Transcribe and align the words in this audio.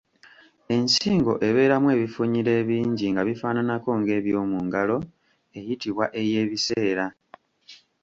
Ensingo 0.75 1.33
ebeeramu 1.47 1.87
ebifunyiro 1.95 2.51
ebingi 2.61 3.05
nga 3.11 3.21
bifaananako 3.29 3.89
ng’ebyomungalo 3.99 4.97
eyitibwa 5.57 6.05
ey’ebiseera. 6.19 7.05